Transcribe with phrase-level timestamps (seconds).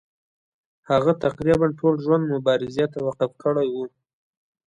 [0.89, 3.85] هغه تقریبا ټول ژوند مبارزې ته وقف کړی وو.